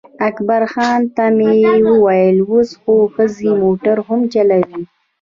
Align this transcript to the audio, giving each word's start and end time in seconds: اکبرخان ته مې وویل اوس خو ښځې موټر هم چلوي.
اکبرخان 0.27 0.99
ته 1.15 1.25
مې 1.37 1.53
وویل 1.91 2.37
اوس 2.51 2.69
خو 2.81 2.93
ښځې 3.13 3.49
موټر 3.61 3.97
هم 4.07 4.21
چلوي. 4.33 4.83